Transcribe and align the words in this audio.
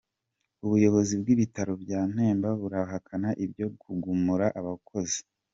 Ubuyobozi 0.65 1.13
bw’Ibitaro 1.21 1.73
bya 1.83 2.01
Nemba 2.13 2.49
burahakana 2.61 3.29
ibyo 3.45 3.67
kugumura 3.81 4.45
abakozi. 4.59 5.19